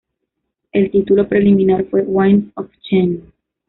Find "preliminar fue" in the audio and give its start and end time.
1.27-2.01